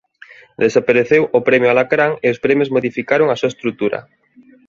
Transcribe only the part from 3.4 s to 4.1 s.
estrutura.